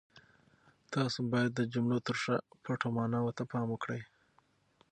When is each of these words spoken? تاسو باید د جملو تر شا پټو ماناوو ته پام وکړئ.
تاسو 0.93 1.19
باید 1.31 1.51
د 1.55 1.61
جملو 1.73 1.99
تر 2.07 2.15
شا 2.23 2.35
پټو 2.63 2.89
ماناوو 2.97 3.35
ته 3.37 3.43
پام 3.51 3.67
وکړئ. 3.71 4.01